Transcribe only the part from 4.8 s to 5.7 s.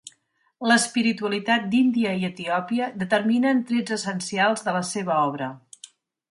la seva obra.